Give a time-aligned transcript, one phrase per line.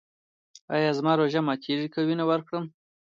[0.75, 2.65] ایا زما روژه ماتیږي که وینه ورکړم؟